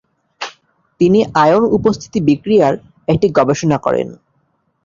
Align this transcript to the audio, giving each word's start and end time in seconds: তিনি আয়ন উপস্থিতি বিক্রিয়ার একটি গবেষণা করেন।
তিনি 1.01 1.19
আয়ন 1.43 1.63
উপস্থিতি 1.77 2.19
বিক্রিয়ার 2.29 2.73
একটি 3.07 3.27
গবেষণা 3.37 3.77
করেন। 3.77 4.07